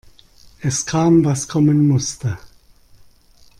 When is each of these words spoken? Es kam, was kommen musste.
Es 0.61 0.83
kam, 0.87 1.23
was 1.25 1.47
kommen 1.47 1.87
musste. 1.87 2.39